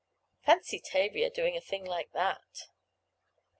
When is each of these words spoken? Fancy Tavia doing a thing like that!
Fancy 0.43 0.79
Tavia 0.79 1.29
doing 1.29 1.55
a 1.55 1.61
thing 1.61 1.85
like 1.85 2.11
that! 2.13 2.69